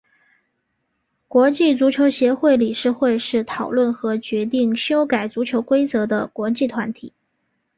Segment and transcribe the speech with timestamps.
[1.27, 7.13] 国际足球协会理事会是讨论和决定修改足球规则的国际团体。